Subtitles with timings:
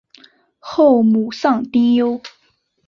[0.57, 2.19] 后母丧丁忧。